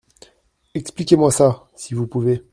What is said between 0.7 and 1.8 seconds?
Expliquez-moi ça!